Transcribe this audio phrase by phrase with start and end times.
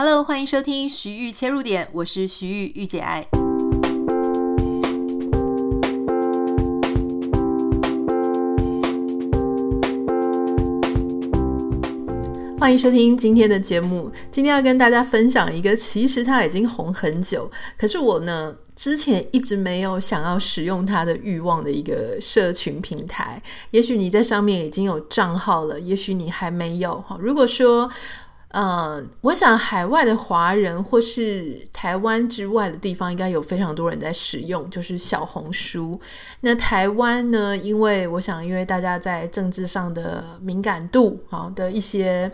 [0.00, 3.26] Hello，欢迎收听徐玉切入点，我是徐玉玉姐爱。
[12.60, 14.08] 欢迎收听今天的节目。
[14.30, 23.42] 今天要跟大家分享一个，其实它已经红很久，可是我呢，之前一直没有想要使用它的欲望的一个社群平台。
[23.72, 27.04] 也许你在上面已经有账号了，也许你还没有。
[27.18, 27.90] 如果说，
[28.48, 36.00] 呃，我想海外的华人或是台湾之外的地方，应该有非常多人在使用，就是小红书。
[36.40, 37.56] 那台湾呢？
[37.56, 42.30] 因为我想，因为大家在政治上的敏感度啊的一些。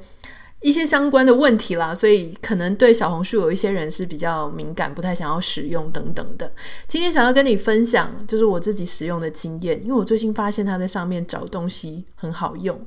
[0.60, 6.50] 一些相关的问题啦，所以可能对小红书有一些人是比较敏感，不太想要使用等等的。
[6.88, 12.80] 今天想要跟你分享，就是我自己使用的经验，因为我最近发现它在上面找东西很好用。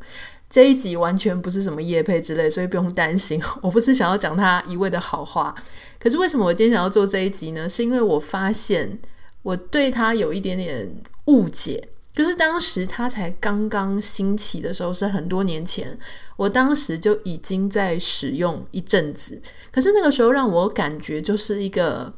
[0.49, 5.53] 这一集完全不是什么业配之类，所以不用担心， 我不是想要讲它一味的好话。
[5.99, 7.67] 可是为什么我今天想要做这一集呢？
[7.67, 8.99] 是因为我发现
[9.43, 10.89] 我对它有一点点
[11.25, 11.89] 误解。
[12.13, 15.95] 就是当时它才刚刚兴起的时候，是很多年前，
[16.35, 19.39] 我当时就已经在使用一阵子。
[19.71, 22.11] 可是那个时候让我感觉就是一个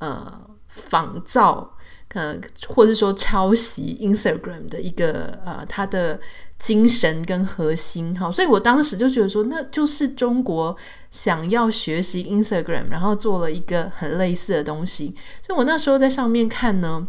[0.00, 1.74] 呃仿造，
[2.08, 6.20] 呃或者说抄袭 Instagram 的一个呃它的
[6.58, 10.76] 精神跟核心哈，所以我当时就觉得说，那就是中国
[11.10, 15.14] 想要学习 Instagram，然后做了一个很类似的东西。
[15.46, 17.06] 所以我那时候在上面看呢，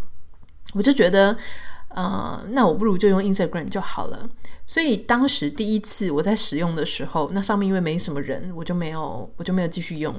[0.74, 1.38] 我就觉得。
[1.96, 4.30] 呃，那我不如就用 Instagram 就好了。
[4.68, 10.14] 所以当时第一次我在使用的时候，那上面因为没什么人，我就没有，我就没有继续用。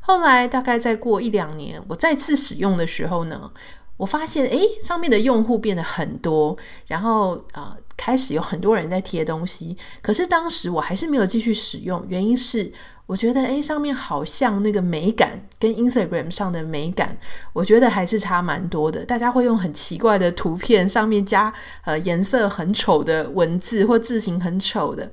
[0.00, 3.52] 后来大概再过一两年，我再次使用的时候呢，
[3.98, 6.56] 我发现诶，上面的用户变得很多，
[6.86, 9.76] 然后呃，开始有很多人在贴东西。
[10.00, 12.72] 可是当时我还是没有继续使用，原因是。
[13.06, 17.14] 我觉得诶，上面好像那个美感跟 Instagram 上的美感，
[17.52, 19.04] 我觉得还是差蛮多的。
[19.04, 21.52] 大家会用很奇怪的图片，上面加
[21.84, 25.10] 呃颜色很丑的文字或字型很丑的，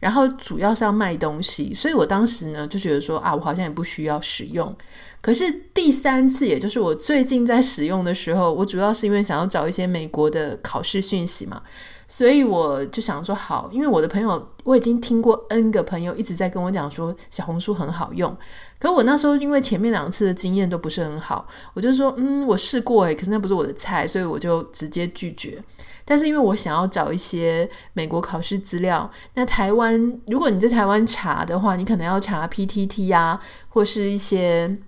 [0.00, 4.74] 然后主要是要卖东西，所以我当时呢就觉得说啊，我好像也不需要使用。
[5.20, 11.62] 可是第三次，也就是我最近在使用的时候，我主要是因为想要找一些美国的考试讯息嘛。
[12.08, 18.36] 所以我就想说好，因为我的朋友我已经听过 N 个朋友一直在跟我讲说小红书很好用，
[18.78, 25.62] 可我那时候因为前面两次的经验都不是很好，我就说嗯，我试过诶，可是那不是我的菜，所以我就直接拒绝。
[26.04, 34.78] 但是因为我想要找一些美国考试资料，那台湾如果你在台湾查的话，你可能要查 PTT 啊，或是一些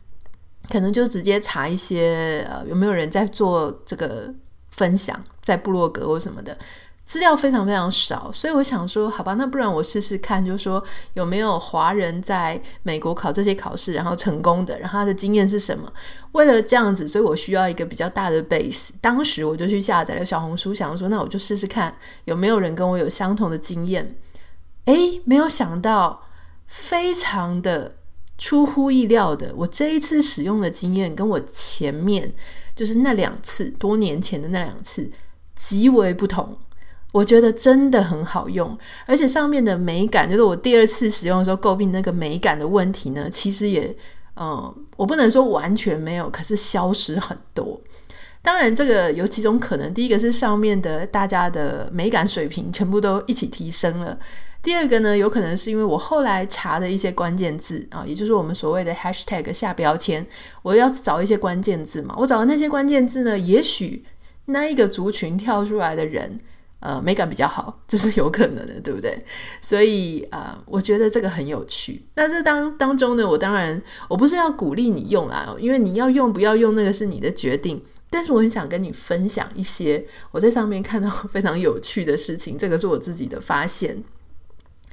[0.71, 4.33] 可能就直接查一些呃有没有人在做这个
[4.71, 6.57] 分享，在部落格或什么的。
[7.09, 15.91] 资料非常非常少，所以我想说，好吧，那不然我试试看，就是说有没有华人在美国考这些考试，然后成功的，然后他的经验是什么？
[16.33, 18.91] 为了这样子，所以我需要一个比较大的 base。
[19.01, 21.97] 当时我就去下载了小红书，想说，那我就试试看
[22.27, 24.15] 有没有人跟我有相同的经验。
[24.85, 26.25] 诶，没有想到，
[26.67, 27.97] 非常的
[28.37, 32.31] 出乎意料的，我这一次使用的经验跟我前面
[32.77, 35.11] 就是那两次多年前的那两次
[35.55, 36.59] 极为不同。
[37.11, 38.77] 我觉得真的很好用，
[39.07, 43.97] 而且上面的美感，就是我第二次使用的时候诟病那个美感的问题呢，其实也，
[44.37, 47.81] 嗯，我不能说完全没有，可是消失很多。
[48.43, 54.17] 当然，这个有几种可能，第一个是上面的大家的美感水平全部都一起提升了，
[54.63, 60.25] 第二个呢，有可能是因为我后来查的一些关键字啊，也就是我们所谓的 hashtag 下标签，
[60.63, 64.05] 我要找一些关键字嘛，我找的那些关键字呢，也许
[64.45, 66.39] 那一个族群跳出来的人。
[66.81, 69.25] 呃，美感比较好，这是有可能的，对不对？
[69.61, 72.07] 所以啊、呃，我觉得这个很有趣。
[72.15, 77.83] 那这当当中呢，我当然我不是要鼓励你用啦，因为你要用不要用那个是你的决定。
[78.11, 84.03] 但是我很想跟你分享一些我在上面看到非常有趣的事情，这个是我自己的发现。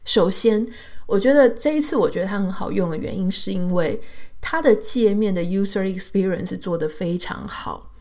[0.03, 0.67] 首先，
[1.05, 4.01] 我觉得这一次我觉得它很好用的原因，是因为
[4.41, 7.93] 它的界面的 user experience 做得非常好。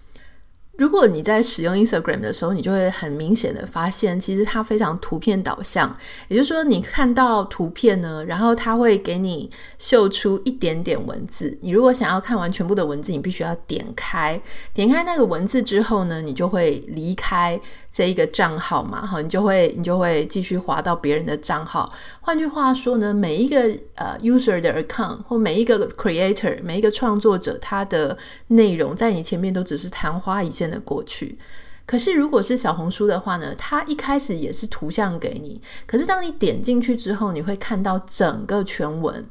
[0.76, 5.94] 如果你在使用 Instagram 的时候，你就会很明显的发现，其实它非常图片导向。
[6.28, 9.48] 也就是说，你看到图片呢，然后它会给你
[9.78, 11.56] 秀出一点点文字。
[11.60, 14.40] 你如果想要看完全部的文字，你必须要点开，
[14.72, 17.60] 点开那个文字之后呢，你就会离开
[17.94, 21.88] 这一个账号嘛，好，你就会你就会继续滑到别人的账号。
[22.20, 23.60] 换句话说呢，每一个
[23.94, 28.18] 呃 user 的 account 或每一个 creator 每一个创作者，他的
[28.48, 31.38] 内容在你前面都只是昙花一现的过去。
[31.86, 39.24] 可是如果是小红书的话呢，它一开始也是图像给你，可是当你点进去之后，你会看到整个全文。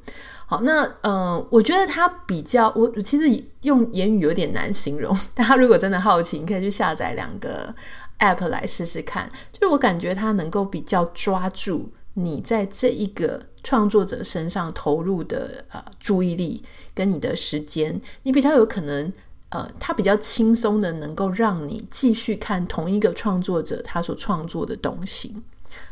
[0.45, 5.17] 好，那嗯、我觉得它比较，我其实用言语有点难形容。
[5.33, 7.73] 大家如果真的好奇，你可以去下载两个
[8.23, 9.29] app 来试试看。
[9.51, 16.63] 就是我感觉它能够比较抓住你在这一个创作者身上投入的呃注意力
[16.95, 19.11] 跟你的时间，你比较有可能
[19.49, 25.35] 呃，它比较轻松的能够让你继续看同一个创作者他所创作的东西。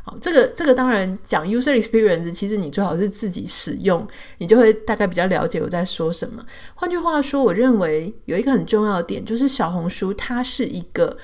[0.04, 4.08] 好，这个这个当然讲 user experience，其实你最好是自己使用，
[4.38, 6.44] 你就会大概比较了解我在说什么。
[6.76, 11.18] 换句话说，我认为有一个很重要的点，就是小红书它是一个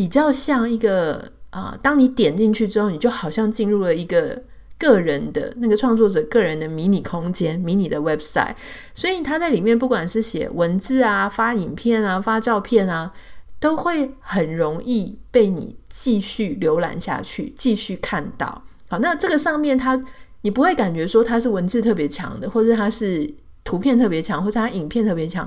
[0.00, 4.42] 比较像一个啊、当你点进去之后，你就好像进入了一个
[4.78, 8.54] 个人的那个创作者个人的迷你空间、迷你的 website，
[8.94, 13.12] 所以他在里面不管是写文字啊、发影片啊、发照片啊。
[13.58, 18.64] 都会很容易被你继续浏览下去，继续看到。
[18.88, 20.02] 好，那这个上面它，
[20.40, 23.30] 你不会感觉说它是文字特别强的，或者它是
[23.62, 25.46] 图片特别强，或者它影片特别强。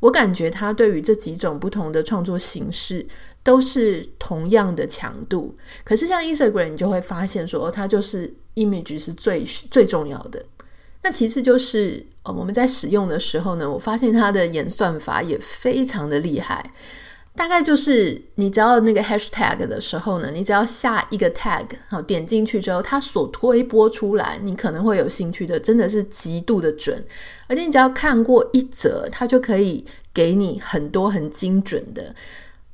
[0.00, 3.06] 我感觉它对于这几种不同的创作形式
[3.44, 5.56] 都是同样的强度。
[5.84, 10.44] 可是像 Instagram，你就会发现说，它就是 image 是最最重要的。
[11.02, 16.72] 那其次就是，我们在使用的时候呢，我发现它的演算法也非常的厉害。
[17.36, 27.04] 大概就是你只要那个 hashtag 的时候呢，你只要下一个 tag，好，点进去之后，它所推播出来，你可能会有兴趣的，真的是极度的准。
[27.48, 32.14] 而且你只要看过一则，它就可以给你很多很精准的。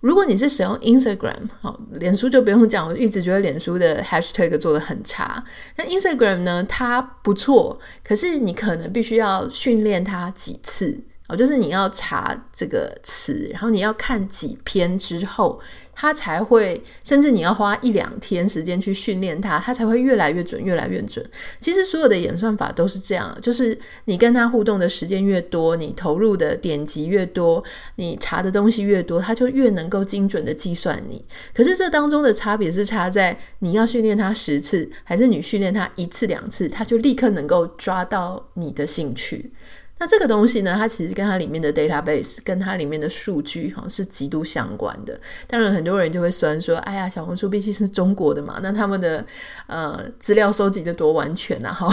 [0.01, 5.45] 如果你是使用 Instagram，好，脸书就不用讲，我一直觉得脸书的 hashtag 做的很差。
[5.77, 10.99] 那 Instagram 呢，它不错，可是你可能必须要训练它几次。
[11.37, 15.61] 就是你要查这个词，然后你要看几篇之后，
[15.95, 21.25] 它才会，甚至你要花一两天时间去训练它，它才会越来越准，越来越准。
[21.59, 27.63] 其实所有的演算法都是这样，就是你跟它互动的时间越多，你投入的点击越多，
[27.97, 31.23] 你查的东西越多，它就越能够精准的计算你。
[31.55, 39.53] 可是这当中的差别是差在你要训练它十次，还是你训练它一次两次，它就立刻能够抓到你的兴趣。
[40.01, 45.21] 那这个东西呢，它其实跟它里面的 database，跟它里面的数据哈是极度相关的。
[45.47, 49.23] 当然，很多人就会酸说：“哎呀，小红书毕竟是中国的嘛，那他们的
[49.67, 51.87] 呃资料收集得多完全啊！”哈，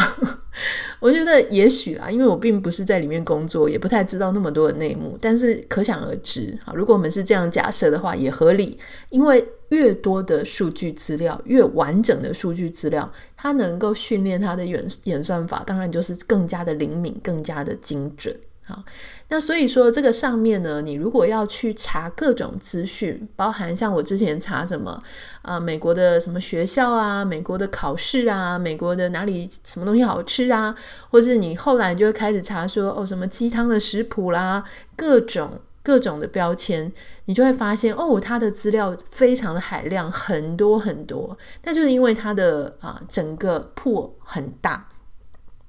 [1.01, 5.17] 我觉得也许啊，因为我并不是在里面工作，也不太知道那么多的内幕。
[5.21, 9.45] 但是可想而知，哈，如果我们是这样假设的话，也合理，因为。
[9.69, 18.35] 越多的数据资料，越完整的数据资料，它能够训练它的演演算法，当然就是更加的灵敏，更加的精准。
[18.63, 18.83] 好，
[19.29, 25.01] 那所以说这个上面呢，你如果要去查各种资讯，包含像我之前查什么
[25.41, 30.75] 啊、美国的什么学校啊，美国的考试啊，美国的哪里什么东西好吃啊，
[31.09, 34.63] 或是你后来就会开始查说哦，什么鸡汤的食谱啦，
[34.95, 35.61] 各种。
[35.87, 36.91] 各种的标签，
[37.23, 41.37] 你就会发现哦，它的资料非常的海量，很多很多。
[41.63, 44.89] 那就是因为它的啊、整个 pool 很大。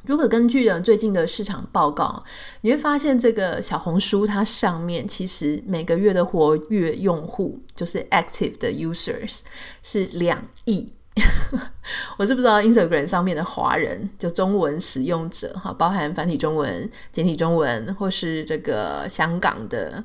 [0.04, 2.24] 如果根据了最近的市场报告，
[2.62, 9.42] 你会发现这个小红书它上面其实每个月的活跃用户，就是 active 的 users
[9.84, 10.92] 是两亿。
[12.18, 20.02] 我是不知道 Instagram 上面的华人就中文使用者哈，包含繁体中文、简体中文，或是这个香港的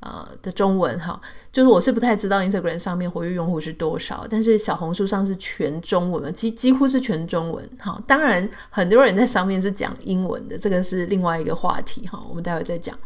[0.00, 1.20] 呃的中文哈，
[1.52, 8.00] 就是我是不太知道 Instagram 上面活跃用户是多少，但是小红书上是全中文，几几乎是全中文哈。
[8.06, 12.96] 当然很多人在上面是讲英文的，这个是另外一个话题哈，我们待会再讲。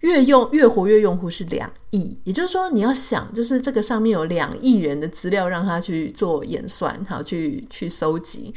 [0.00, 8.54] 月用月活跃用户是两亿，也就是说，你要想，就是这个上面有两亿人的资料让他去做演算，好去去搜集。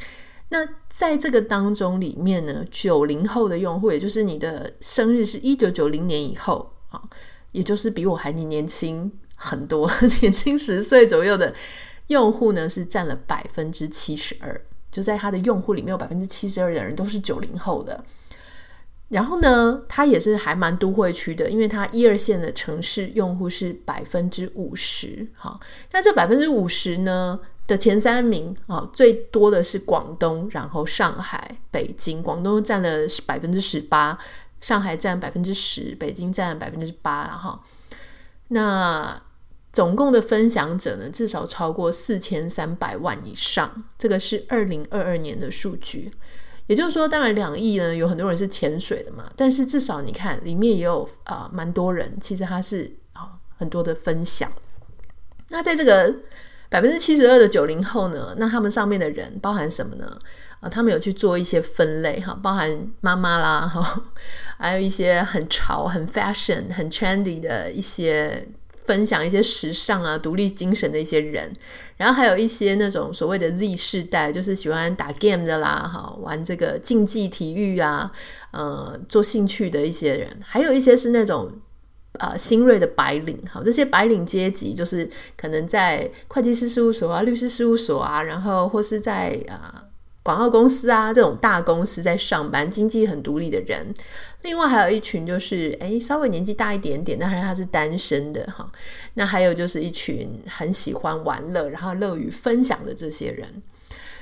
[0.50, 7.01] 那在这个当中里面呢，九零后的用户，也就是你的生日是一九九零年以后啊，
[7.51, 9.89] 也就是比我还年年轻很多，
[10.21, 11.53] 年轻十岁左右的
[12.07, 14.62] 用户呢，是占了百分之七十二。
[14.91, 18.05] 就在他的用户里面有百分之七十二的人都是九零后的。
[19.10, 25.27] 然后呢，它也是还蛮都会区的，因为它一二线的城市用户是百分之五十。
[25.36, 25.60] 好，
[25.91, 32.24] 那这百分之五十呢的前三名啊，最多的是广东，然后上海、北京。
[32.24, 34.17] 广东占了百分之十八，
[34.60, 37.62] 上海占百分之十，北京占百分之八了哈。
[38.48, 39.22] 那
[39.72, 46.10] 总共的分享者呢，至少超过四千三百万以上，这个是二零二二年的数据。
[46.67, 54.51] 也就是说，当然两亿呢，有很多人是潜水的嘛，但是至少你看里面也有啊、呃、蛮多人，其实他是啊、很多的分享。
[55.50, 56.15] 那在这个
[56.70, 60.17] 百分之七十二的九零后呢，那他们上面的人包含什么呢？
[60.62, 64.01] 啊，他们有去做一些分类哈，包含妈妈啦哈，
[64.58, 68.48] 还有一些很潮、很 fashion、很 trendy 的一些
[68.86, 71.54] 分享一些时尚啊、独立精神的一些人，
[71.98, 78.12] 然后还有一些那种所谓的 Z 世代，就是喜欢打 game 的啦哈，玩这个竞技体育啊，
[78.52, 81.52] 呃，做兴趣的一些人，还有一些是那种。
[82.20, 89.58] 呃，新锐的白领，好，这些白领阶级就是可能在会计师事务所啊、律师事务所啊，然后或是在呃
[90.24, 93.94] 广告公司啊这种大公司在上班，经济很独立的人。
[94.42, 98.70] 另外还有一群就是，诶，稍微年纪大一点点，但是他是单身的哈。
[99.13, 103.62] 那还有就是一群很喜欢玩乐，然后乐于分享的这些人。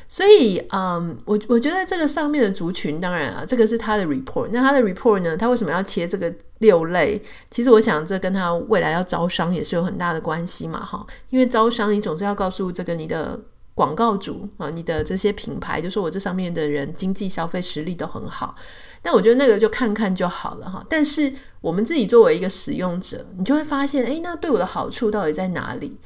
[0.07, 4.49] 所以，嗯，我我觉得这个上面的族群，当然啊，这个是他的 report。
[4.51, 7.21] 那他的 report 呢，他为什么要切这个六类？
[7.49, 11.05] 其实我想，这跟他未来要招商也是有很大的关系嘛，哈。
[11.29, 13.39] 因为招商，你总是要告诉这个你的
[13.81, 18.53] 广告主啊，你的这些品牌，就说我这上面的人经济消费实力都很好。
[19.01, 20.85] 但我觉得那个就看看就好了哈。
[20.87, 25.97] 但是我们自己作为一个使用者，你就会发现，诶，那对我的好处到底在哪里？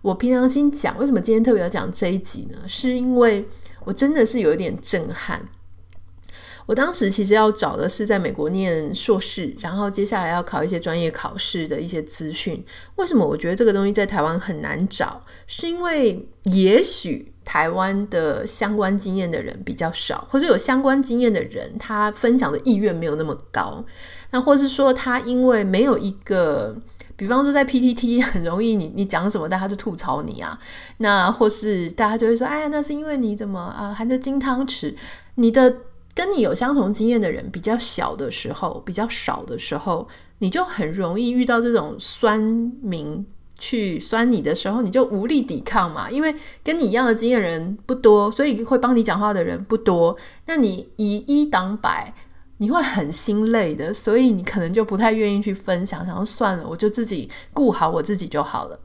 [0.00, 2.58] 我平常心讲，为什么今天特别要讲这一集呢？
[2.68, 3.44] 是因为
[3.84, 5.44] 我真的是有一点震撼。
[6.66, 12.64] 我当时其实要找的是在美国念硕士，然后接下来要考一些专业考试的一些资讯。
[12.96, 15.20] 为什么我觉得这个东西在台湾很难找？
[15.46, 23.84] 是因为也许台湾的相关经验的人比较少，或者有相关经验的人，他分享的意愿没有那么高。
[24.30, 26.76] 那或是说他因为没有一个。
[27.16, 30.58] 比方说，在 PTT 很容易你，你讲什么，大家就吐槽你啊。
[30.96, 34.92] 那或是大家就会说，哎呀，那是因为你怎么啊、呃，含着金汤匙。
[35.36, 35.76] 你的
[36.14, 40.06] 跟你有相同经验的人比较小的时候，比较少的时候，
[40.38, 42.40] 你就很容易遇到这种酸
[42.82, 43.26] 民
[43.58, 46.10] 去酸你的时候，你就无力抵抗嘛。
[46.10, 50.16] 因为跟你一样的经验人不多，所以会帮你讲话的人不多。
[50.46, 52.14] 那你以一挡百。
[52.58, 58.78] 你会很心累的，所以你可能就不太愿意去分享，想说算了，我就自己顾好我自己就好了。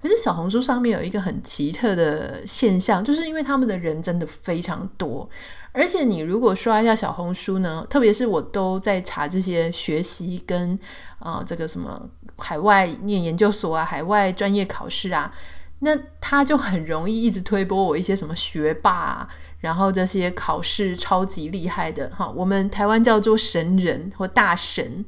[0.00, 5.28] 可是小红书上面有一个很奇特的现象，就是因为他们的人真的非常多，
[5.72, 10.78] 而且你如果刷一下小红书呢，特别是我都在查这些学习跟
[11.18, 15.32] 啊、呃、这个什么海外念研究所啊、海外专业考试啊，
[15.80, 19.28] 那他就很容易一直推播我一些什么学霸啊。
[19.60, 25.04] 然后这些考试超级厉害的哈，我们台湾叫做神人或大神，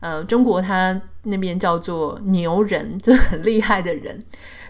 [0.00, 4.22] 呃，中国他那边叫做牛人， 就很厉害的人，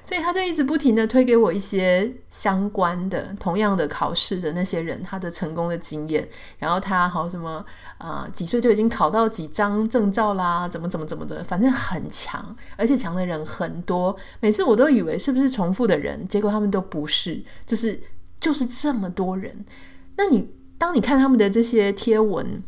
[0.04, 7.64] 所以他就一直不停地推给我一些相关的、同样的考试的那些人他的成功的经验，然后他好什么
[7.98, 18.00] 啊、几岁就已经考到几张证照啦，怎么怎么怎么的，反正很强，而且强的人很多，每次我都以为是不是重复的人，结果他们都不是，就是。
[18.40, 19.64] 就是这么多人，
[20.18, 22.62] 那你当你看他们的这些贴文，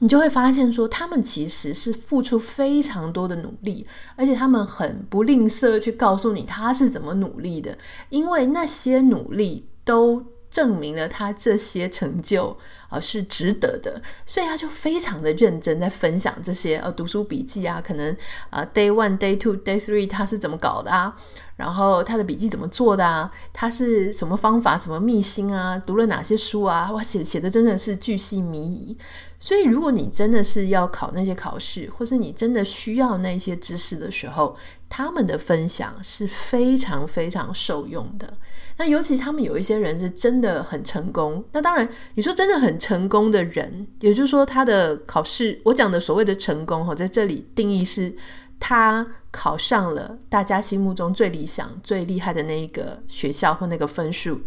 [0.00, 7.76] 你就会发现说，他们其实是付出非常多的努力，而且他们很不吝啬去告诉你他是怎么努力的，
[8.08, 12.56] 因为那些努力都证明了他这些成就
[12.88, 18.16] 啊、是值得的，所以他就非常的认真在分享这些呃读书笔记啊，可能
[18.50, 21.14] 啊、day one day two day three 他是怎么搞的啊。
[21.56, 23.30] 然后他的笔记怎么做的啊？
[23.52, 25.78] 他是什么方法、什么秘辛啊？
[25.78, 26.90] 读了哪些书啊？
[26.90, 28.96] 哇，写写的真的是巨细靡遗。
[29.38, 34.56] 所以，如果你真的是要考那些考试，或是你真的需要那些知识的时候，
[34.88, 38.32] 他们的分享是非常非常受用的。
[38.80, 41.44] 那尤其他们有一些人是真的很成功。
[41.52, 48.16] 那当然，你说真的很成功的人，也就是说他的考试，我讲的所谓的成功，哈，在这里定义是。
[48.62, 54.42] 他考上了大家心目中最理想、最厉害的那一个学校或那个分数。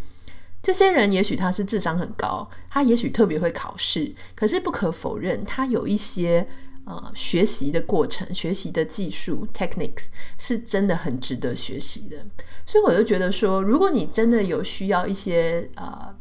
[0.62, 6.48] 这些人也许他是智商很高，他也许特别会考试，可是不可否认，他有一些
[6.86, 10.06] 呃学习的过程、学习的技术 （techniques）
[10.38, 12.18] 是真的很值得学习的。
[12.66, 16.16] 所以我就觉得说，如果你真的有需要一些呃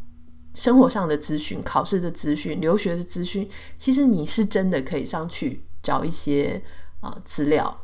[0.55, 6.63] 生活上的资讯、考试的资讯、留学的资讯，其实你是真的可以上去找一些
[7.01, 7.81] 啊、资料。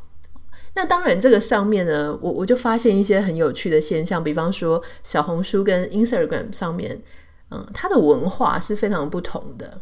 [0.74, 7.00] 那当然，这个上面呢，我我就发现一些很有趣的现象，比方说小红书跟 Instagram 上面，
[7.50, 9.80] 嗯，它的文化是非常不同的。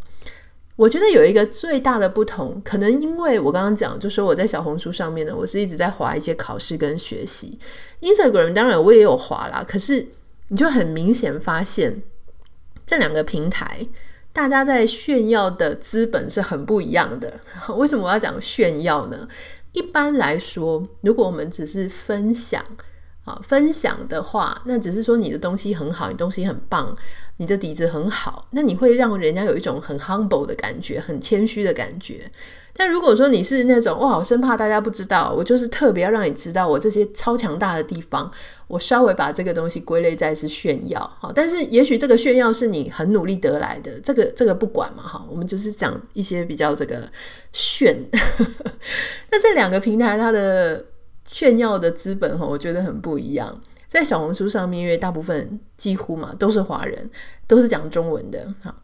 [0.77, 7.59] 我觉得有一个最大的不同，可能因为我刚刚讲，就说我在小红书上面呢，我是一直在划一些考试跟学习。
[8.03, 10.07] Instagram 当然我也有划啦，可是
[10.49, 12.03] 你就很明显发现
[12.85, 13.87] 这两个平台，
[14.35, 17.41] 大家在炫耀的资本是很不一样的。
[17.77, 19.27] 为什么我要讲炫耀呢？
[19.73, 22.63] 一般来说，如果我们只是分享
[23.25, 26.97] 啊，分享的话，那只是说你的东西很好，你东西很棒，
[27.39, 32.31] 你的底子很好，那你会让人家有一种很 humble 的感觉，很谦虚的感觉。
[32.79, 38.31] 但如果说你是那种哇，我生怕大家不知道，我就是特别要让你知道我这些超强大的地方，
[38.69, 41.33] 我稍微把这个东西归类在是炫耀哈。
[41.35, 47.11] 但是也许这个炫耀是你很努力得来的，这个这个不管嘛哈，我们就是讲一些比较这个
[47.53, 47.97] 炫。
[49.33, 50.85] 那这两个平台它的
[51.25, 53.59] 炫耀的资本哈，我觉得很不一样。
[53.89, 57.11] 在小红书上面，因为大部分几乎嘛都是华人，
[57.47, 58.75] 都是讲中文的哈。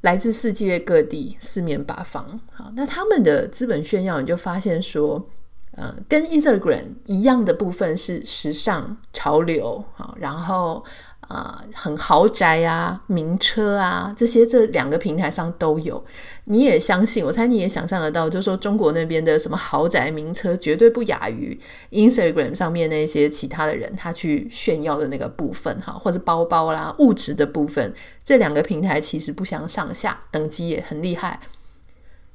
[0.00, 2.40] 来自世界各地，四面八方。
[2.52, 5.28] 好，那他们的资本炫耀，你就发现说，
[5.72, 10.84] 呃，跟 Instagram 一样的部分是时尚潮流，好，然后。
[11.28, 16.04] 啊、很豪宅啊，名车啊，这些这两个平台上都有。
[16.44, 21.58] 你也相信，我猜你也想象得到，就是说中国那边的什么豪宅名车，绝对不亚于
[21.90, 31.40] Instagram 上面那些其他的人他去炫耀的那个部分哈，或者包包啦、物质的部分，这两个平台其实不相上下，等级也很厉害。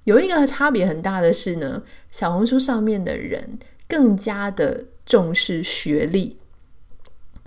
[0.05, 6.37] 有一个差别很大的是呢，小红书上面的人更加的重视学历。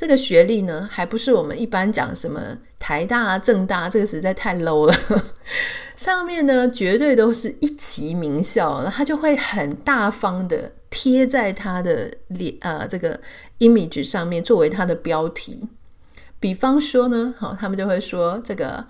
[0.03, 5.25] 这个学历呢，还不是我们一般讲什么台大啊、政大，这个实在太 low 了。
[5.95, 13.21] 上面呢，绝对都是一级名校，他就会很大方的贴在他的脸呃这个
[13.61, 15.69] image 上面，作为他的标题。
[16.41, 18.85] 比方说呢，好，他们就会说这个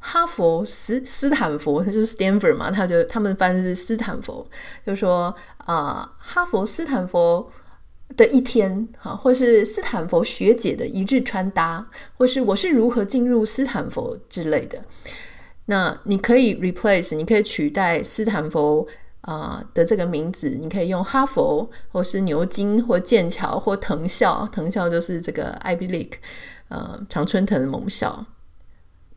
[0.00, 4.44] 哈佛斯斯坦福，他就是 Stanford 嘛，他就他们翻的是斯坦福，
[4.84, 7.48] 就说啊、哈佛斯坦福。
[8.16, 11.86] 的一天，哈，或是斯坦福学姐的一日穿搭，
[12.16, 14.82] 或是我是如何进入斯坦福之类的。
[15.66, 18.88] 那你可以 replace，你可以取代斯坦福
[19.20, 24.48] 啊、的这个名字，你可以用哈佛，或是牛津，或剑桥，或藤校。
[24.50, 26.14] 藤校就是这个 Ivy League，
[26.68, 28.24] 呃，常春藤的盟校。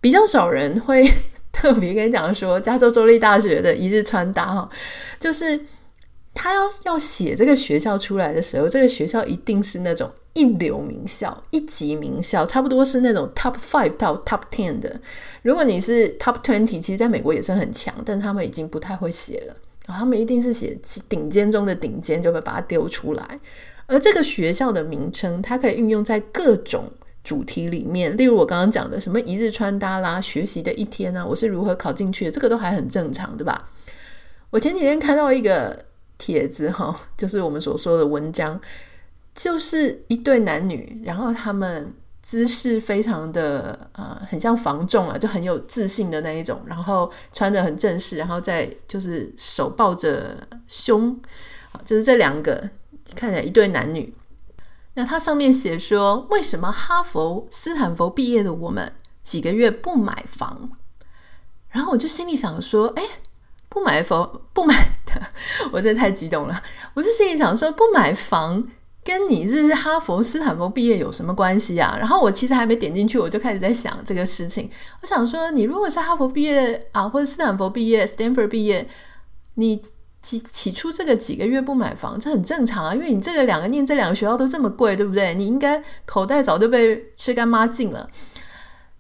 [0.02, 1.10] 比较少人会
[1.54, 4.70] 特别跟你讲说，加州州立大学的一日穿搭，哈，
[5.18, 5.66] 就是。
[6.34, 15.00] 他要要写这个学校出来的时候，这个学校一定是那种一流名校、一级名校，差不多是那种 top five 到 top ten 的。
[15.42, 19.56] 如果你是 top twenty，其实在美国也是很强，但是他们已经不太会写了。
[19.86, 23.40] 然后他们一定是写顶尖中的顶尖，就会把它丢出来。
[23.88, 26.86] 而这个学校的名称，它可以运用在各种
[27.26, 33.70] 主题里面，例如我刚刚讲的什么一日穿搭啦、学习的一天啊，我是如何考进去的，这个都还很正常，对吧？
[34.50, 35.91] 我前几天看到一个。
[36.22, 38.62] 帖子哈， 就是我们所说的文章，
[39.34, 51.20] 就是一对男女，然后他们姿势非常的呃，很像房仲啊，就很有自信的那一种，然后穿得很正式，然后再就是手抱着胸，
[51.84, 52.70] 就是这两个
[53.16, 54.14] 看起来一对男女。
[54.94, 60.70] 那它上面写说，为什么哈佛、斯坦福毕业的我们几个月不买房？
[61.70, 63.04] 然后我就心里想说，哎。
[63.72, 65.22] 不买房 不买的，
[65.72, 66.62] 我真的太激动了。
[66.94, 68.62] 我就心里想说，不买房
[69.02, 71.96] 跟你这是哈佛、斯坦福毕业有什么关系啊？
[71.98, 74.70] 然后我其实还没点进去，我就开始在想这个事情。
[75.02, 78.86] 我想说，你如果是哈佛毕业啊，或者斯坦福毕业、Stanford 毕业，
[79.56, 79.82] 你
[80.22, 85.34] 起起初这个几个月不买房，这很正常啊，因为你这个两个念这两个学校都这么贵，对不对？
[85.34, 88.10] 你应该口袋早就被吃干抹净了。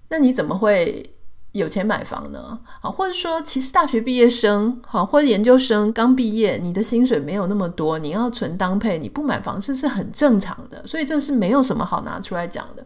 [0.07, 1.11] 那你怎么会？
[1.53, 2.57] 有钱买房呢？
[2.79, 12.85] 啊，或者说，其实大学毕业生，好，或者研究生刚毕业，你的薪水没有那么多，你要存当配，你不买房子是很正常的，所以这是没有什么好拿出来讲的。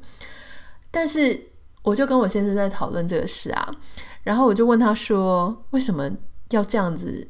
[0.89, 1.39] 但是，
[1.83, 3.71] 我就跟我先生在讨论这个事啊，
[4.23, 6.09] 然后我就问他说，为什么
[6.49, 7.27] 要这样子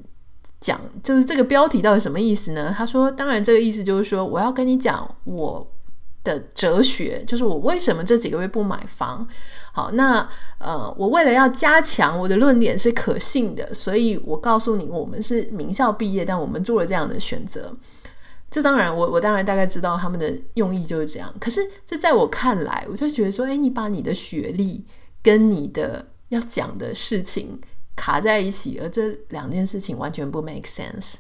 [0.62, 0.80] 讲？
[1.04, 2.74] 就是这个标题到底什么意思呢？
[2.78, 5.70] 他说，当然，这个意思就是说，我要跟你讲我
[6.24, 9.28] 的哲学，就是我为什么这几个月不买房。
[9.76, 10.26] 好，那
[10.58, 17.76] 呃，我为了要加强我的论点是可信的，所以我告诉你，我们是名校毕业，但我们做了这样的选择。
[18.50, 21.30] 这当然，我我当然大概知道他们的用意就是这样。
[21.42, 24.86] 可是这在我看来，我就觉得说，诶，你把你的学历
[25.22, 27.60] 跟你的要讲的事情
[27.98, 31.16] 卡在一起，而这两件事情完全不 make sense。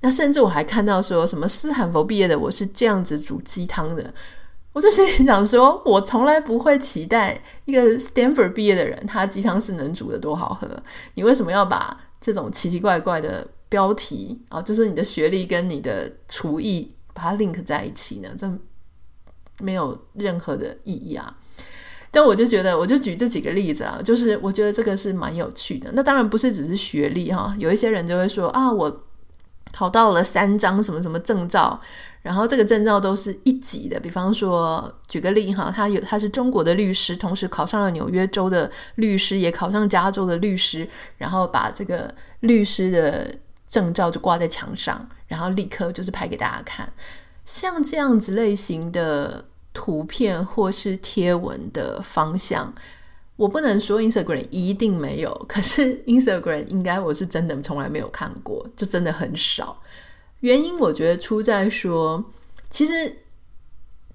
[0.00, 4.12] 那甚至我还看到说什么斯坦福毕业的，我是这样子煮鸡汤的。
[4.74, 10.68] 我就心里想说，我从来不会期待一个 Stanford 毕业的人，他鸡汤是能煮得多好喝。
[11.14, 18.28] 你为什么要把这种奇奇怪怪的标题啊，就是你的学历跟你的厨艺把它 link 在一起呢？
[18.36, 18.50] 这
[19.60, 21.36] 没有任何的意义啊！
[22.10, 25.88] 但我就觉得，我就举这几个例子啦，就是我觉得这个是蛮有趣的。
[25.94, 29.04] 那当然不是只是学历哈，有一些人就会说啊，我
[29.72, 31.80] 考到了三张什么什么证照，
[32.24, 34.00] 然后这个证照都是一级的。
[34.00, 43.30] 比方说，举个例哈，他有他是中国的律师，同时考上了纽约州的律师，也考上加州的律师，然后把这个律师的
[43.66, 46.90] 证照就挂在墙上，然后立刻就是拍给大家看。
[47.44, 52.74] 像这样子类型的图片或是贴文的方向。
[53.36, 59.76] 我不能说 Instagram 一定没有，可是 Instagram 应该我是真的从来没有看过，就真的很少。
[60.44, 62.22] 原因我觉得出在说，
[62.68, 62.92] 其实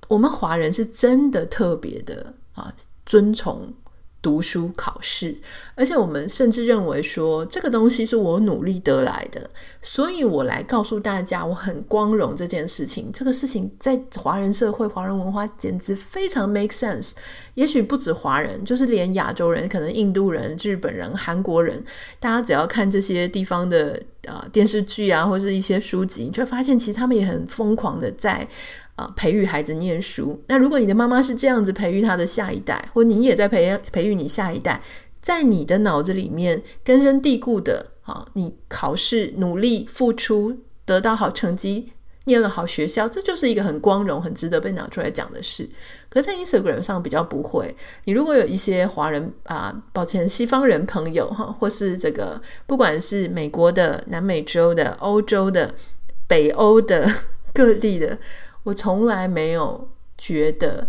[0.07, 2.71] 我们华人是真的特别的啊，
[3.03, 3.73] 尊崇。
[4.21, 5.37] 读书考试，
[5.75, 9.49] 而且我们甚至认为说这个东西是我努力得来的，
[9.81, 13.09] 所以我来告诉大家，我很光荣这件事情。
[13.13, 17.11] 这个事情在华人社会、华人文化简直非常 make sense。
[17.53, 21.81] 也许不止华人，就是连亚洲人，可能印度人、日本人、韩国人，
[22.19, 28.45] 大家只要看这些地方的呃电视剧啊，或是一些书籍，你就会发现其实他们也很疯狂的在。
[28.99, 30.43] 啊，培育孩子念书。
[30.47, 34.81] 那如果你的妈妈是这样子培育她的下一代，或你也在培培育你下一代，
[35.21, 41.93] 在你的脑子里面根深蒂固的啊，你考试努力付出，得到好成绩，
[42.25, 45.69] 念了好学校，这就是一个很光荣、很值得被拿出来讲的事。
[46.09, 47.73] 可，在 Instagram 上比较不会。
[48.03, 55.73] 你如果有一些华人啊，抱歉，西方人朋友哈，或是这个不管是美国的、南美洲的、欧洲的、
[56.27, 57.09] 北欧的
[57.53, 58.17] 各地的。
[58.63, 60.87] 我从来没有觉得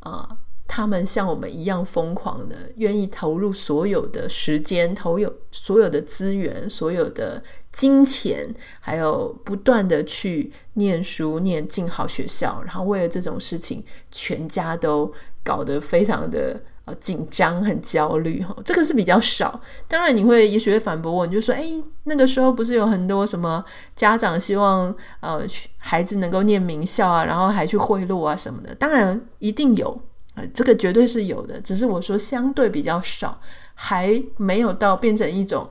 [0.00, 15.12] 啊、他们像我们一样疯狂的，愿意投入所有的时间、投有所有的资源、所有的金钱，还有不断的去念书、念进好学校，然后为了这种事情，全家都
[15.44, 16.62] 搞得非常的。
[16.84, 19.60] 啊，紧张很焦虑哈，这个是比较少。
[19.86, 23.64] 当然，你会也许会反驳我，你就说，诶，那个时候不是有很多什么
[23.94, 25.42] 家长希望呃
[25.78, 28.74] 孩子能够念名校啊，然后还去贿赂啊什么的。
[28.74, 29.90] 当然一定有
[30.34, 31.60] 啊，这个绝对是有的。
[31.60, 33.40] 只是我说相对比较少，
[33.74, 35.70] 还没有到变成一种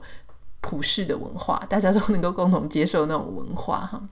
[0.62, 4.02] 普世的文化，大家都能够共同接受那种文化哈。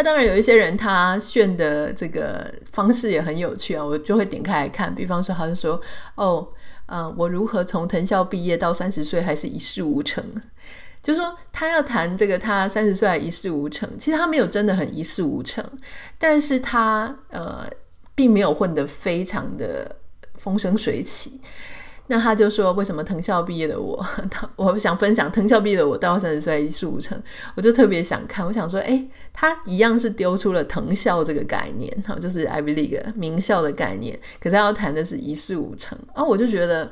[0.00, 4.94] 那当然有一些人他炫的这个方式也很有趣啊，我就会点开来看。
[4.94, 5.78] 比方说，他就说
[6.16, 6.48] ：“哦，
[6.86, 10.24] 呃，我如何从藤校毕业到三十岁还是一事无成？”
[11.02, 15.62] 就说他要谈这个，他三十岁还一事无成，其实他没有真的很一事无成，
[16.16, 17.68] 但是他呃，
[18.14, 19.96] 并没有混得非常的
[20.36, 21.42] 风生水起。
[22.10, 27.16] 那他就说，为什么藤校毕业的我，他 我想分享藤校毕业的我到三十岁一事无成，
[27.54, 36.90] 我就特别想看，我想说，诶，他一样是丢出了藤校这个概念，哈，就是 Ivy League 名校的概念，可是他要谈的是一事无成，啊，我就觉得，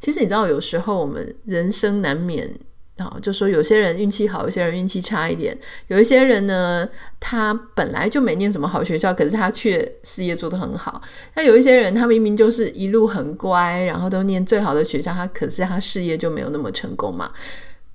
[0.00, 2.52] 其实你知道，有时候我们人生难免。
[2.98, 5.56] 啊，就说有些人运气好，有些人运气差一点。
[5.86, 6.86] 有一些人呢，
[7.18, 11.00] 他本来就没念什么好学校，可是他却事业做得很好。
[11.34, 17.32] 那有一些人，他明明就是一路很乖，然后都念最好的学校，他可是他事业就没有那么成功嘛。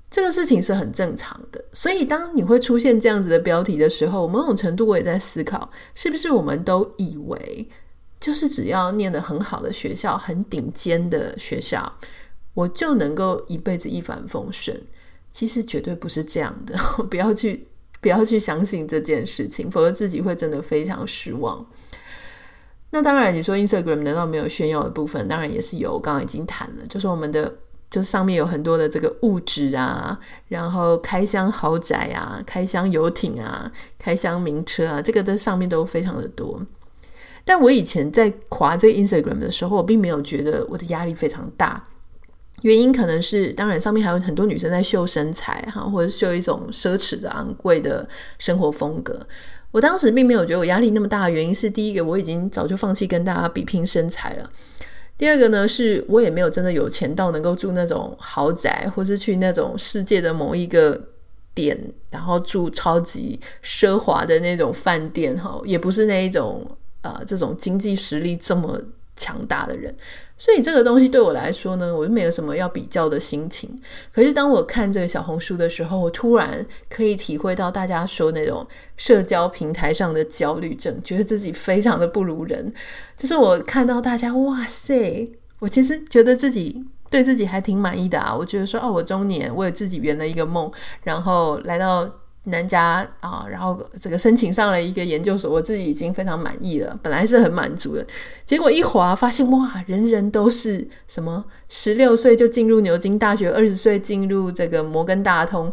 [0.10, 1.64] 这个事情是很正常的。
[1.74, 7.68] 所以，当你会出现这样子的标题的时候，某种程度我也在思考，是不是我们都以为，
[8.20, 11.92] 就是只要念得很好的学校，很顶尖的学校。
[12.54, 14.80] 我就能够一辈子一帆风顺，
[15.32, 16.78] 其实绝对不是这样的，
[17.10, 17.68] 不要去
[18.02, 21.66] 不要去相信这件事情，否则自己会真的非常失望。
[22.92, 25.28] 那当然，你说 Instagram 难道没有炫耀的部分？
[25.28, 27.52] 当然也是有，刚刚已经谈了，就是我们的
[27.90, 36.62] 就是上面有很多的这个物质啊，然后开箱豪宅啊，开箱游艇啊，开箱名车啊，这个在上面都非常的多。
[37.44, 41.84] 但我以前在滑这个 Instagram 的时候，我并没有觉得我的压力非常大。
[42.64, 48.08] 原因可能是，当然上面还有很多女生在秀身材哈，或者秀一种奢侈的、昂贵的
[48.40, 49.26] 生活风格。
[49.72, 54.46] 我当时并没有觉得我压力那么大的原因是，第一个我已经早就放弃跟大家比拼身材了；
[55.18, 61.00] 第二个呢，是我也没有真的有钱到能够住那种豪宅，或是去那种世界的某一个
[61.54, 61.78] 点，
[62.12, 66.66] 然后住超级奢华的那种饭店哈，也不是那一种
[67.02, 68.80] 呃这种经济实力这么
[69.16, 69.94] 强大的人。
[70.36, 73.70] 所以这个东西对我来说呢，我就没有什么要比较的心情。
[74.12, 78.66] 可是当我看这个小红书的时候，我突然可以体会到大家说那种
[78.98, 82.74] 社交平台上的焦虑症，觉得自己非常的不如人。
[83.16, 88.36] 就是我看到大家，哇塞，我其实觉得自己对自己还挺满意的啊。
[88.36, 90.70] 我觉得说，哦，我中年为自己圆了一个梦，
[91.04, 92.10] 然后来到。
[92.46, 98.06] 南加啊，然后这个申请上了一个研究所，我自己已经非常满意了，本来是很满足的，
[98.44, 105.72] 结果一滑发现哇，人人都是什么十六岁就进入牛津大学，二十岁进入这个摩根大通，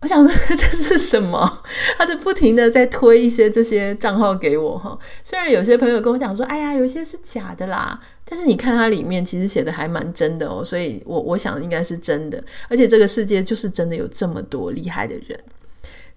[0.00, 1.62] 我想说这是什么？
[1.98, 4.98] 他就不停的在推一些这些账号给我哈。
[5.22, 12.42] 虽然有些朋友跟我讲说，哎呀，有些是假的啦，但是你看它里面其实写的还蛮真的哦，所以我我想应该是真的。
[12.70, 15.38] 而且这个世界就是真的有这么多厉害的人。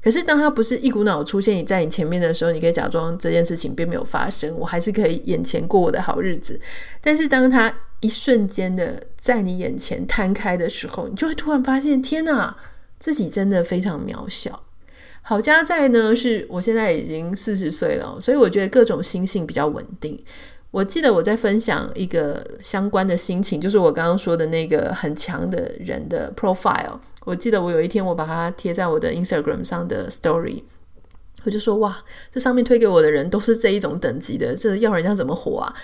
[0.03, 6.59] 可是当他不是一股脑出现在你前面的时候，你可以假装这件事情并没有发生，我还是可以眼前过我的好日子。
[6.99, 12.55] 但是当他一瞬间的在你眼前摊开的时候，你就会突然发现，天哪！
[12.99, 14.63] 自己真的非常渺小。
[15.21, 20.21] 好家在呢，是我现在已经四十岁了，所以我觉得各种心性比较稳定。
[20.73, 26.99] 我记得我在分享一个相关的心情，就是我刚刚说的那个很强的人的 profile。
[27.25, 30.63] 我记得我有一天我把它贴在我的 Instagram 上的 Story，
[31.43, 35.75] 我就说哇，这上面推给我的人都是这一种等级的，这要人家怎么活啊？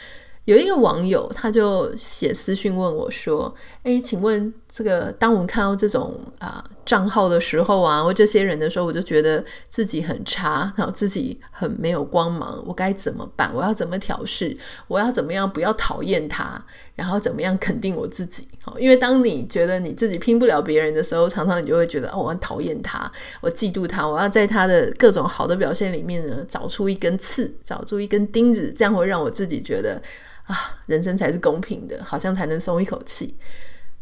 [0.45, 13.51] 有一个网友，他就写私讯问我说：“诶，请问这个，当我们看到这种啊账号的时候啊，或这些人的时候，我就觉得自己很差，然后自己很没有光芒，我该怎么办？
[13.51, 14.55] 我要怎么调试？
[14.87, 16.63] 我要怎么样不要讨厌他？
[16.95, 18.47] 然后怎么样肯定我自己？
[18.61, 29.99] 好，因为当你觉得你自己拼不了别人的时候，常常你就会觉得哦，我讨厌他，我嫉妒他，我要在他的各种好的表现里面呢，找出一根刺，找出一根钉子，这样会让我自己觉得。”
[30.49, 30.55] 啊，
[30.87, 33.35] 人生才是公平的，好像才能松一口气。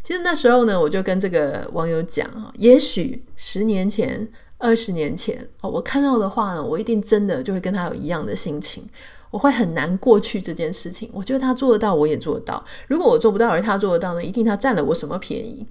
[0.07, 4.25] 其实那时候呢，我就跟这个网友讲啊，也许十年前、
[4.57, 8.87] 二十年前哦，我看到的话呢，我一定真的就会跟他有一样的心情，
[9.31, 11.09] 我会很难过去这件事情。
[11.13, 12.63] 我觉得他做得到，我也做得到。
[12.87, 15.67] 如果我做不到，而他做得到呢，一定他占了我什么便宜？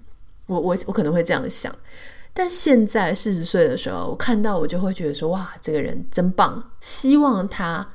[0.49, 1.75] 我我我可能会这样想。
[2.35, 7.89] 但现在四十岁的时候，我看到我就会觉得说，哇，这个人真棒，希望他。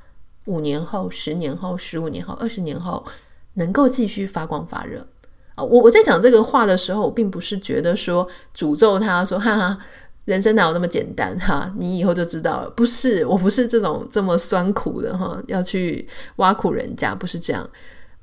[0.45, 3.05] 五年后、十年后、十五年后、二十年后，
[3.53, 5.05] 能够继续发光发热
[5.55, 5.63] 啊！
[5.63, 9.77] 我我在讲这个话的时候，我并不是觉得说诅咒他说哈哈，
[10.25, 11.73] 人生哪有那么简单哈？
[11.77, 12.69] 你以后就知道了。
[12.69, 17.69] 不是，我不是这种这么酸苦的哈，要去挖苦人家，不是这样，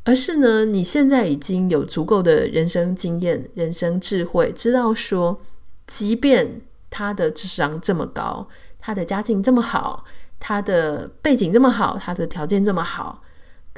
[0.05, 5.41] 而是呢，你现在已经有足够的人生经验、人生智慧，知道说，
[5.87, 6.61] 即便
[6.91, 10.05] 他的智商这么高，他的家境这么好。
[10.41, 13.21] 他的背景这么好，他的条件这么好，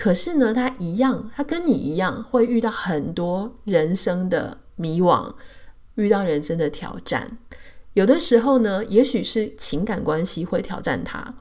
[0.03, 5.31] 可是呢，他一样，他跟你一样，会遇到很多人生的迷惘，
[5.97, 7.37] 遇到人生的挑战。
[7.93, 11.35] 有的时候呢，也许是情感关系会挑战他；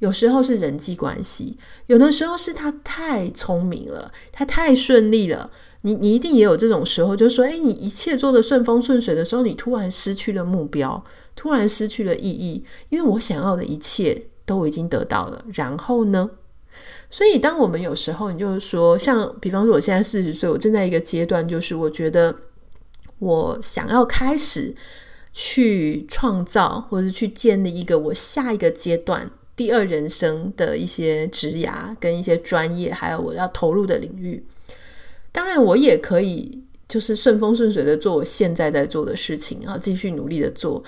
[0.00, 5.50] 有时候是人际关系；有的时候是他太聪明了，他太顺利了。
[5.80, 11.02] 你你一定也有这种时候，就说，诶，你一切做得顺风顺水的时候，你突然失去了目标，
[11.34, 14.26] 突然失去了意义，因为我想要的一切。
[14.44, 16.28] 都已经得到了，然后呢？
[17.14, 22.34] 所以，当我们有时候，你就是说，像比方说，我现在四十岁，我正在一个阶段，就是我觉得
[23.18, 24.74] 我想要开始
[25.30, 34.42] 去创造，或者去建立一个我下一个阶段第二人生的一些职涯跟一些专业，还有我要投入的领域。
[35.30, 40.82] 当然，我也可以就是顺风顺水的做我现在在做的事情，然后继续努力的做。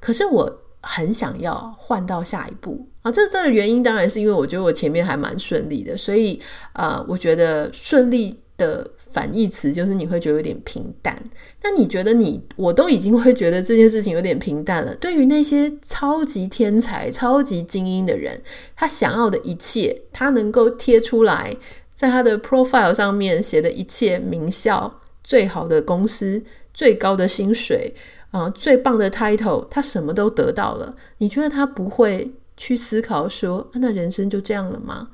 [0.00, 0.62] 可是我。
[0.88, 3.10] 很想要换到下一步啊！
[3.10, 6.40] 这这个原因当然是因为我觉得我前面还蛮顺利的，所以
[6.74, 11.20] 呃，我觉得顺利的反义词就是你会觉得有点平淡。
[11.62, 14.94] 那你觉得你我都已经会觉得这件事情有点平淡了。
[14.94, 18.40] 对于那些超级天才、超级精英的人，
[18.76, 21.52] 他想要的一切，他能够贴出来，
[21.96, 27.92] 在他的 profile 上面写的一切名校、最好的公司、最高的薪水。
[28.30, 30.94] 啊，最棒的 title，他什么都得到了。
[31.18, 35.08] 你觉得他不会去思考说，啊，那人生就这样了吗？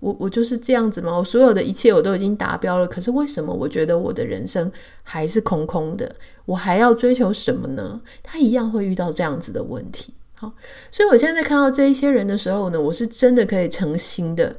[0.00, 1.16] 我我就是这样子吗？
[1.16, 4.70] 我所有的一切我都已经达标了，可是为什么我觉得我的人生
[5.02, 6.14] 还是空空的？
[6.44, 8.00] 我还要追求什么呢？
[8.22, 10.14] 他一样会遇到这样子的问题。
[10.34, 10.52] 好，
[10.90, 14.56] 所以我现在在看到这一些人的时候呢，我是真的可以诚心的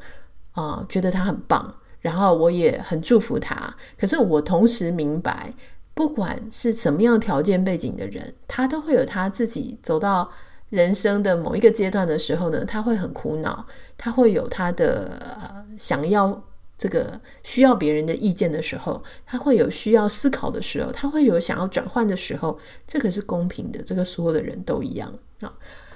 [0.51, 3.75] 啊，觉得他很棒，然后我也很祝福他。
[3.97, 5.53] 可是我同时明白。
[5.99, 10.31] 不管是什么样条件背景的人，他都会有他自己走到
[10.69, 16.41] 人生的某一个阶段的时候呢，他会很苦恼，他会有他的、呃、想要
[16.77, 22.57] 这个需要别人的意见的时候，他会有需要思考的时候，他会有想要转换的时候，
[22.87, 25.51] 这个是公平的，这个所有的人都一样啊，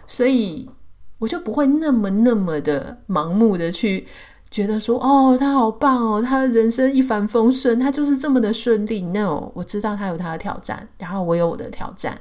[0.06, 0.70] 所以
[1.20, 4.06] 我就不会那么那么的盲目的去。
[4.54, 9.02] 觉得说哦，他好棒哦，他的人生一帆风顺，他就是这么的顺利。
[9.02, 12.16] No，我知道他有他的挑战，然后我有我的挑战。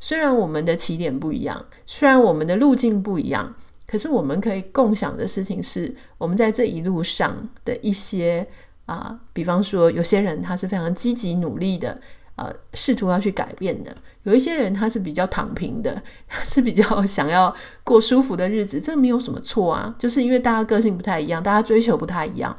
[0.00, 3.54] 虽然我们的起点不一样，虽然我们的路径不一样，
[3.86, 8.48] 可是我们可以共享的事情是，我们在这一路上的一些
[8.86, 12.00] 啊，比方说有些人他是非常积极努力的
[12.36, 13.94] 呃试图要去改变的。
[14.24, 22.54] 有一些人他是比较躺平的， 他是比较想要过舒服的日子，这没有什么错啊，就是因为大家个性不太一样，大家追求不太一样。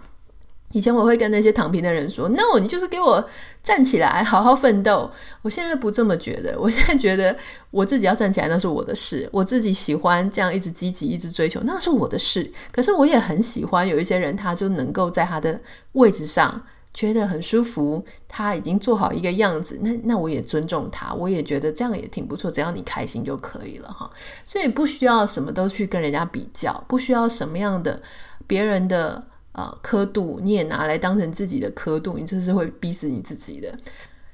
[0.71, 3.25] 以前我会跟那些躺平的人说：“No，你就是给我
[3.63, 5.09] 站起来，好好奋斗。”
[5.41, 7.33] 我现在不这么觉得，我现在觉得
[7.71, 9.29] 我自己要站起来，那是我的事。
[9.31, 12.51] 我自己喜欢这样一直积极、一直追求，那是我的事。
[12.73, 15.61] 可是我也很喜欢有一些人，他就能够在他的
[15.93, 16.61] 位置上
[16.95, 19.77] 觉得很舒服，他已经做好一个样子。
[19.83, 22.49] 那那我也尊重他，我也觉得这样也挺不错。
[22.49, 24.09] 只要你开心就可以了哈。
[24.43, 28.01] 所以不需要什么都去跟人家比较，不需要什么样的
[28.47, 29.27] 别人的。
[29.57, 33.73] 呃，刻度你也拿来当成自己的刻度，你这是会逼死你自己的。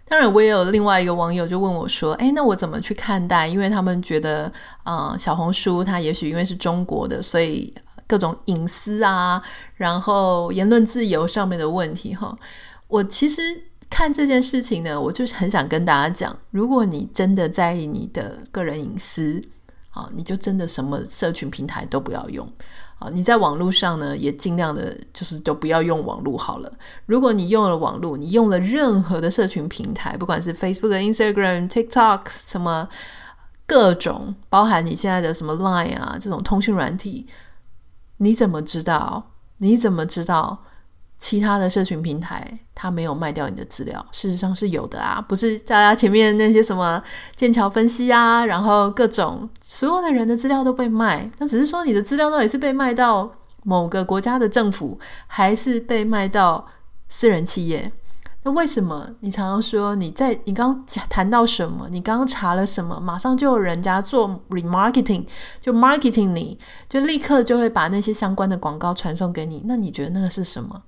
[0.03, 3.45] 当然，我也有另外一个网友就问我说：“诶，那我怎么去看待？
[3.47, 4.51] 因为他们觉得，
[4.83, 7.71] 呃，小红书它也许因为是中国的，所以
[8.11, 9.41] 各种隐私啊，
[9.75, 12.37] 然后言论自由上面的问题哈。
[12.89, 13.41] 我其实
[13.89, 19.41] 看这件事情呢，我就是很想跟大家讲，如果你真的在意你的个人隐私，
[19.91, 22.45] 啊，你就真的什么社群平台都不要用。”
[22.99, 26.69] 啊，你在网络上呢，也尽量的，就是都不要用网络好了。
[27.05, 32.87] 如果你用了网络，你用了任何的社群平台，不管是 Facebook、Instagram、TikTok 什么
[33.65, 37.25] 各种，包含你现在的什么 Line 啊这种通讯软体，
[38.23, 39.31] 你怎么知道？
[39.57, 40.59] 你怎么知道？
[41.17, 47.01] 其他的社群平台，它没有卖掉你的资料，事实上是有的啊，不是大家前面那些什么
[47.35, 53.31] 剑桥分析啊，然后各种所有的人的资料都被卖，那只是说你的资料到底是被卖到
[53.63, 56.67] 某个国家的政府，还是被卖到
[57.07, 57.91] 私人企业？
[58.43, 65.25] 那为什么你常常说你在你刚谈到什么，你刚刚查了什么，马上就有人家做 remarketing，
[65.59, 66.57] 就 marketing 你，
[66.89, 69.61] 就立刻就会把那些相关的广告传送给你？
[69.65, 70.81] 那你觉得那个是什么？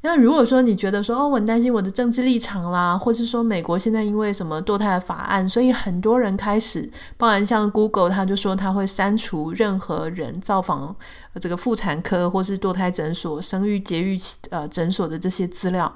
[0.00, 10.94] 那如果说你觉得说哦，我很担心我的政治立场啦，或是说美国现在因为什么堕胎的法案，所以很多人开始，包含像 Google，他就说他会删除任何人造访
[11.40, 14.16] 这个妇产科或是堕胎诊所、生育节育
[14.50, 15.92] 呃诊所的这些资料。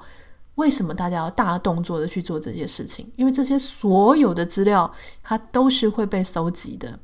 [0.55, 3.11] 为什么大家要大动作的去做这些事情？
[3.15, 6.99] 因为这些所有的资料它都是会被搜集的。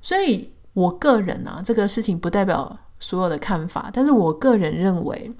[0.00, 5.34] 所以我个人啊，这个事情不代表所有的看法，但是我个人认为。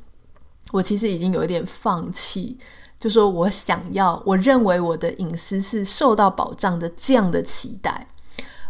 [0.71, 2.57] 我其实已经有一点放弃，
[2.99, 8.07] 就说我想要，我认为我的隐私是受到保障的这样的期待。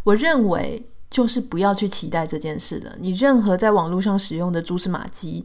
[0.03, 2.97] 我认为就是不要去期待这件事了。
[2.99, 5.45] 你任何在网络上使用的蛛丝马迹，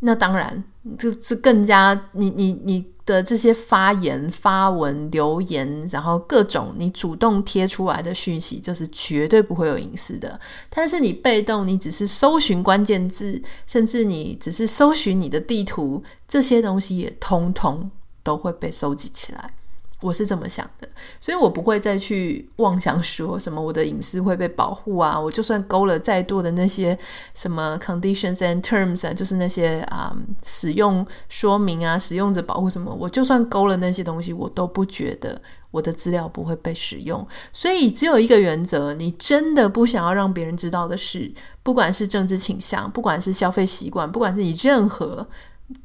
[0.00, 0.64] 那当然
[0.98, 2.84] 这这更加你你你。
[3.06, 10.40] 的这些发言、发文、留言，然后各种你主动贴出来的讯息，这是绝对不会有隐私的。
[10.68, 17.88] 但是你被动，你只是搜寻关键字，甚至你只是搜寻你的地图，这些东西也通通
[18.24, 19.54] 都会被收集起来。
[20.02, 20.86] 我是这么想的，
[21.20, 25.18] 所以我不会再去妄想说什么我的隐私会被保护啊。
[25.18, 26.96] 我就算勾了再多的那些
[27.32, 37.26] 什么 conditions and terms 啊，就是那些啊、使用说明啊、使用者保护什么，我就算勾了那些东西，我都不觉得我的资料不会被使用。
[37.50, 41.32] 所以只有一个原则：你真的不想要让别人知道的事，
[41.62, 45.26] 不管是政治倾向，不管是消费习惯，不管是你任何，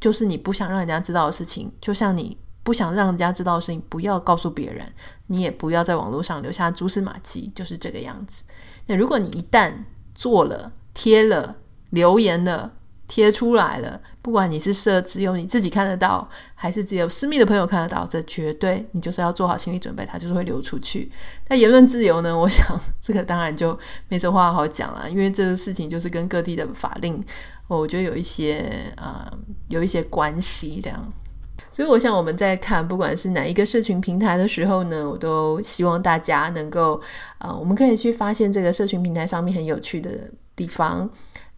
[0.02, 2.38] 就是你不想让人家知道的事情，就像你。
[2.64, 4.86] 不想让人家知道的事情，不要告诉别人。
[5.28, 8.44] 你也不要在网络上留下蛛丝马迹，就是这个样子。
[8.88, 9.74] 那如果你一旦
[10.14, 11.56] 做了、贴了、
[11.92, 12.74] 留言了、
[13.08, 21.12] 贴出来了，不管你是设只有你自己看得到，还是只有私密的朋友看得到，这绝对你就是要做好心理准备，它就是会流出去。
[21.48, 22.38] 那言论自由呢？
[22.38, 23.78] 我想这个当然就
[24.10, 27.22] 没什么话好讲了，因为这个事情就是跟各地的法令，
[27.68, 29.38] 我觉得有一些啊、呃，
[29.70, 31.14] 有一些关系这样。
[31.72, 37.02] 所以，我想我们在看不管是哪一个社群平台的时候呢，我都希望大家能够，
[37.38, 41.10] 啊，我们可以去发现这个社群平台上面很有趣的地方。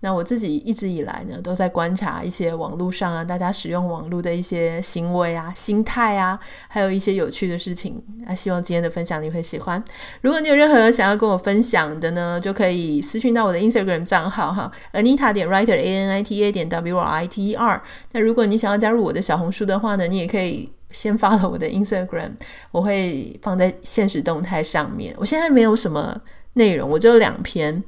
[0.03, 6.37] 那我自己一直以来呢，都在观察一些网络上啊，大家使用网络的一些行为啊、心态啊，
[6.67, 8.03] 还有一些有趣的事情。
[8.27, 9.81] 啊，希望今天的分享你会喜欢。
[10.19, 17.53] 如果你有任何想要跟我分享的呢，就可以私讯到我的 Instagram 账号哈，Anita 点 Writer A N I T A 点 W R I T E
[17.53, 17.81] R。
[18.11, 22.31] 那如果你想要加入我的小红书的话呢，你也可以先 发了我的 Instagram，
[22.71, 25.15] 我会放在现实动态上面。
[25.17, 26.19] 我现在没有什么
[26.55, 27.81] 内容，我只有两篇。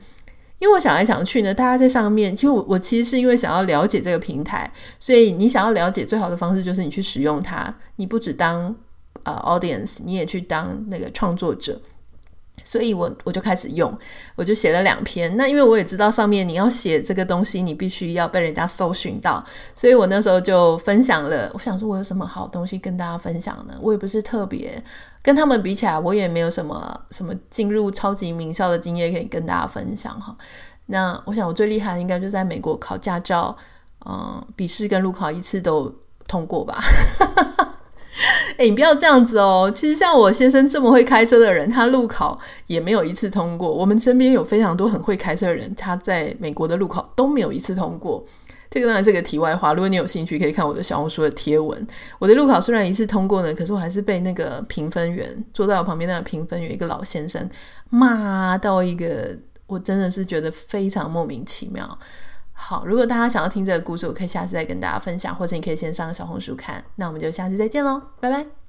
[0.60, 8.74] 因为我想来想去呢，大家在上面，其实我我其实是因为想要了解这个平台，所以你想要了解最好的方式就是你去使用它，你不只当
[9.24, 11.82] 呃 audience，你也去当那个创作者。
[12.66, 13.98] 所以我我就开始用，
[14.36, 15.38] 我就写了两篇。
[15.38, 19.42] 那因为我也知道上面你要写这个东西，你必须要被人家搜寻到，
[19.74, 21.50] 所以我那时候就分享了。
[21.54, 23.76] 我想说，我有什么好东西跟大家分享呢？
[23.80, 24.84] 我也不是特别
[25.22, 30.36] 跟他们比起来，我也没有什么什么进入超级名校的经验可以跟大家分享哈。
[30.88, 33.56] 那我想我最厉害的应该就在美国考驾照，
[34.06, 35.94] 嗯，笔试跟路考一次都
[36.28, 36.84] 通过吧。
[38.58, 39.70] 哎、 你不要这样子哦！
[39.74, 43.70] 其实像我先生这么会开车的人，他路考也没有一次通过。
[43.70, 48.24] 我们身边有非常多很会开车的人，他在美国的路考都没有一次通过。
[48.70, 49.74] 这个当然是个题外话。
[49.74, 51.88] 如果你有兴趣，可以看我的小红书的贴文。
[52.20, 57.50] 我的路考虽然一次通过呢，可是我还是被那个评分员坐在我旁边那个评分员一个老先生
[57.90, 59.38] 骂到一个，
[59.68, 61.98] 我真的是觉得非常莫名其妙。
[62.58, 66.84] 好，如果大家想要听这个故事，我可以下次再跟大家分享，或者你可以先上小红书看。
[66.96, 68.65] 那我们就下次再见喽，拜拜。